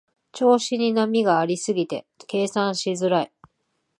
[0.31, 3.31] 調子に波がありすぎて計算しづらい